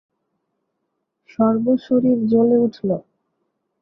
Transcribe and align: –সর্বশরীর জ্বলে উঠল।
–সর্বশরীর 1.29 2.19
জ্বলে 2.27 2.57
উঠল। 2.57 2.89